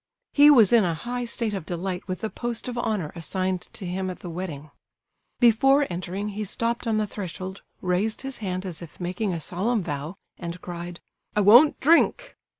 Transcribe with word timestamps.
He 0.33 0.49
was 0.49 0.73
in 0.73 0.83
a 0.83 0.95
high 0.95 1.25
state 1.25 1.53
of 1.53 1.63
delight 1.63 2.07
with 2.07 2.21
the 2.21 2.31
post 2.31 2.67
of 2.67 2.75
honour 2.75 3.11
assigned 3.13 3.61
to 3.73 3.85
him 3.85 4.09
at 4.09 4.21
the 4.21 4.31
wedding. 4.31 4.71
Before 5.39 5.85
entering 5.91 6.29
he 6.29 6.43
stopped 6.43 6.87
on 6.87 6.97
the 6.97 7.05
threshold, 7.05 7.61
raised 7.83 8.23
his 8.23 8.37
hand 8.37 8.65
as 8.65 8.81
if 8.81 8.99
making 8.99 9.31
a 9.31 9.39
solemn 9.39 9.83
vow, 9.83 10.15
and 10.39 10.59
cried: 10.59 11.01
"I 11.35 11.41
won't 11.41 11.79
drink!" 11.79 12.35